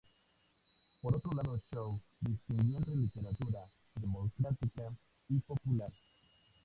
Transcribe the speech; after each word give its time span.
Por 0.99 1.15
otro 1.15 1.31
lado, 1.33 1.61
Zhou 1.69 2.01
distinguió 2.21 2.77
entre 2.77 2.95
literatura 2.95 3.69
"democrática" 3.93 4.91
y 5.29 5.37
"popular". 5.41 5.93